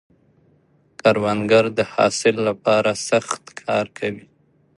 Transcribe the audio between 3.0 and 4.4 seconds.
سخت کار کوي